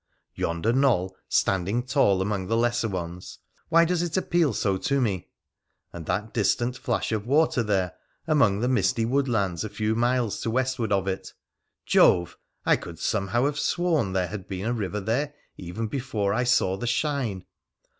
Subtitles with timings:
[0.33, 3.37] Yonder knoll, standing tall among the lesser ones—
[3.69, 5.29] why does it appeal so to me?
[5.93, 7.93] And that distant flash of water there
[8.25, 11.33] among the misty woodlands a few miles to westward of it?
[11.85, 12.35] Jove!
[12.65, 16.77] I could, somehow, have sworn there had been a river there even before I saw
[16.77, 17.45] the shine.